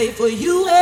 made 0.00 0.14
for 0.14 0.28
you 0.28 0.79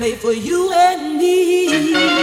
made 0.00 0.18
for 0.18 0.32
you 0.32 0.72
and 0.72 1.18
me. 1.18 2.19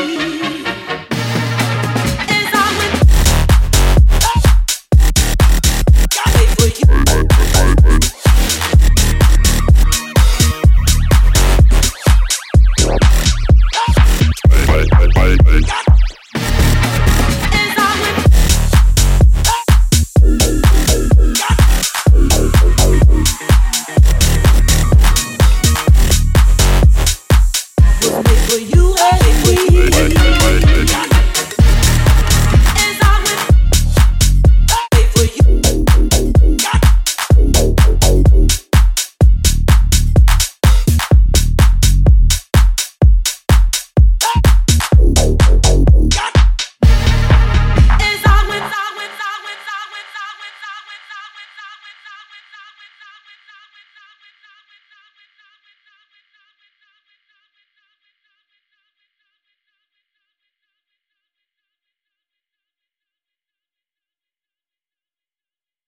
for 28.02 28.58
you 28.58 28.96
and 29.00 30.09
me. 30.09 30.16